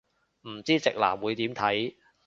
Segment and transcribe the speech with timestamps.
[0.49, 1.93] 唔知直男會點睇